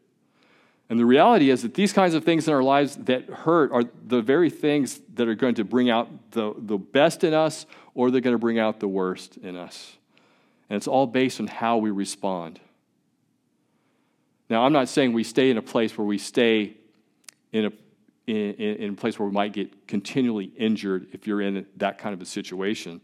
[0.89, 3.85] And the reality is that these kinds of things in our lives that hurt are
[4.07, 8.11] the very things that are going to bring out the, the best in us or
[8.11, 9.99] they're going to bring out the worst in us.
[10.71, 12.59] And it's all based on how we respond.
[14.49, 16.75] Now, I'm not saying we stay in a place where we stay
[17.53, 17.73] in a,
[18.27, 22.15] in, in a place where we might get continually injured if you're in that kind
[22.15, 23.03] of a situation.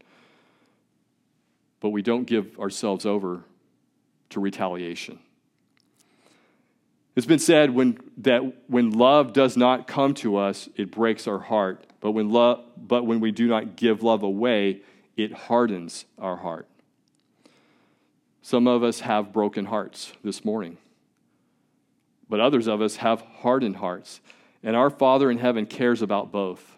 [1.85, 3.43] But we don't give ourselves over
[4.31, 5.19] to retaliation.
[7.15, 11.37] It's been said when, that when love does not come to us, it breaks our
[11.37, 11.85] heart.
[11.99, 14.81] But when, love, but when we do not give love away,
[15.15, 16.67] it hardens our heart.
[18.41, 20.79] Some of us have broken hearts this morning,
[22.27, 24.21] but others of us have hardened hearts.
[24.63, 26.74] And our Father in heaven cares about both.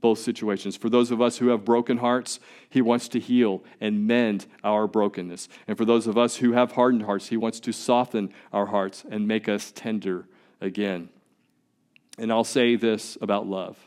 [0.00, 0.76] Both situations.
[0.76, 4.86] For those of us who have broken hearts, He wants to heal and mend our
[4.86, 5.48] brokenness.
[5.66, 9.04] And for those of us who have hardened hearts, He wants to soften our hearts
[9.10, 10.26] and make us tender
[10.60, 11.08] again.
[12.18, 13.78] And I'll say this about love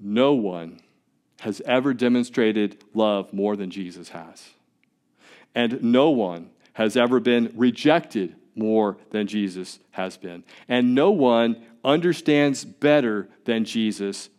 [0.00, 0.80] no one
[1.40, 4.50] has ever demonstrated love more than Jesus has.
[5.54, 10.44] And no one has ever been rejected more than Jesus has been.
[10.68, 14.30] And no one understands better than Jesus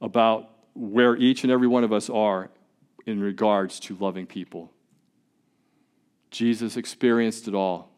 [0.00, 2.50] about where each and every one of us are
[3.06, 4.70] in regards to loving people.
[6.30, 7.90] Jesus experienced it all,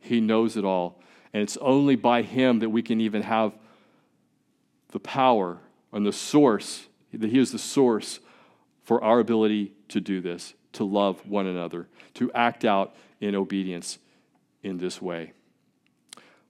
[0.00, 1.00] He knows it all.
[1.34, 3.54] And it's only by Him that we can even have
[4.90, 5.58] the power
[5.90, 8.20] and the source, that He is the source
[8.84, 13.98] for our ability to do this, to love one another, to act out in obedience
[14.62, 15.32] in this way.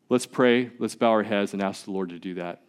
[0.08, 0.70] Let's pray.
[0.78, 2.61] Let's bow our heads and ask the Lord to do that.